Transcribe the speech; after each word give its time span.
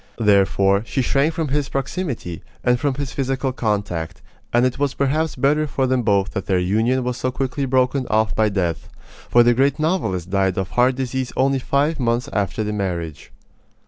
Therefore, 0.17 0.81
she 0.83 1.03
shrank 1.03 1.35
from 1.35 1.49
his 1.49 1.69
proximity, 1.69 2.41
and 2.63 2.79
from 2.79 2.95
his 2.95 3.11
physical 3.13 3.51
contact, 3.51 4.23
and 4.51 4.65
it 4.65 4.79
was 4.79 4.95
perhaps 4.95 5.35
better 5.35 5.67
for 5.67 5.85
them 5.85 6.01
both 6.01 6.31
that 6.31 6.47
their 6.47 6.57
union 6.57 7.03
was 7.03 7.17
so 7.17 7.29
quickly 7.29 7.65
broken 7.65 8.07
off 8.07 8.35
by 8.35 8.49
death; 8.49 8.89
for 9.29 9.43
the 9.43 9.53
great 9.53 9.77
novelist 9.77 10.31
died 10.31 10.57
of 10.57 10.71
heart 10.71 10.95
disease 10.95 11.31
only 11.37 11.59
five 11.59 11.99
months 11.99 12.27
after 12.33 12.63
the 12.63 12.73
marriage. 12.73 13.31